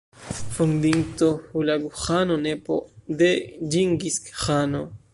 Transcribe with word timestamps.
Fondinto 0.53 1.27
Hulagu-Ĥano, 1.51 2.39
nepo 2.47 2.81
de 3.21 3.31
Ĝingis-Ĥano. 3.75 4.87